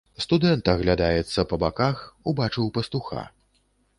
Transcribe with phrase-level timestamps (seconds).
[0.23, 2.01] Студэнт аглядаецца па баках,
[2.31, 3.29] убачыў пастуха.